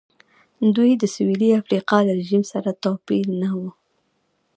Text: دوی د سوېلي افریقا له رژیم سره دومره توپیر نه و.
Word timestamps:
دوی 0.75 0.91
د 0.97 1.03
سوېلي 1.13 1.49
افریقا 1.61 1.97
له 2.07 2.11
رژیم 2.19 2.43
سره 2.51 2.69
دومره 2.71 2.81
توپیر 2.83 3.25
نه 3.41 3.49
و. 3.59 3.61